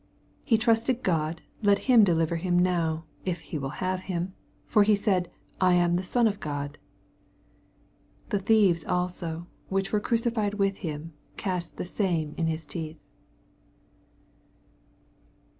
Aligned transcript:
48 0.45 0.49
He 0.49 0.57
trusted 0.57 0.95
in 0.95 1.01
God; 1.03 1.41
let 1.61 1.77
him 1.85 2.03
de 2.03 2.15
liver 2.15 2.37
him 2.37 2.57
now, 2.57 3.05
if 3.23 3.39
he 3.41 3.59
will 3.59 3.69
have 3.85 4.01
him: 4.09 4.33
for 4.65 4.81
he 4.81 4.95
said, 4.95 5.29
I 5.61 5.75
am 5.75 5.93
the 5.93 6.01
Son 6.01 6.25
of 6.27 6.39
God. 6.39 6.79
44 8.31 8.39
The 8.39 8.43
thieves 8.43 8.83
also, 8.85 9.45
which 9.69 9.91
weie 9.91 10.01
crucified 10.01 10.55
with 10.55 10.77
him, 10.77 11.13
cast 11.37 11.77
the 11.77 11.85
same 11.85 12.33
in 12.35 12.47
hia 12.47 12.57
teeth. 12.57 12.97